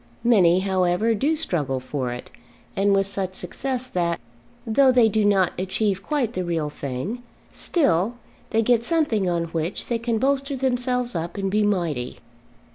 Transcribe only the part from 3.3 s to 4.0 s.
success